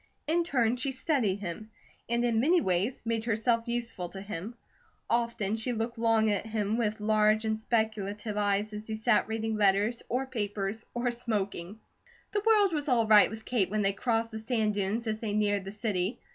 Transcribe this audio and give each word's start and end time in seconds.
In 0.25 0.43
turn 0.43 0.77
she 0.77 0.93
studied 0.93 1.41
him, 1.41 1.69
and 2.09 2.25
in 2.25 2.39
many 2.39 2.59
ways 2.59 3.05
made 3.05 3.25
herself 3.25 3.67
useful 3.67 4.09
to 4.09 4.19
him. 4.21 4.55
Often 5.07 5.57
she 5.57 5.73
looked 5.73 5.99
at 5.99 6.47
him 6.47 6.75
with 6.77 6.99
large 6.99 7.45
and 7.45 7.55
speculative 7.55 8.35
eyes 8.35 8.73
as 8.73 8.87
he 8.87 8.95
sat 8.95 9.27
reading 9.27 9.57
letters, 9.57 10.01
or 10.09 10.25
papers, 10.25 10.83
or 10.95 11.11
smoking. 11.11 11.79
The 12.31 12.41
world 12.43 12.73
was 12.73 12.89
all 12.89 13.05
right 13.05 13.29
with 13.29 13.45
Kate 13.45 13.69
when 13.69 13.83
they 13.83 13.93
crossed 13.93 14.31
the 14.31 14.39
sand 14.39 14.73
dunes 14.73 15.05
as 15.05 15.19
they 15.19 15.33
neared 15.33 15.65
the 15.65 15.71
city. 15.71 16.19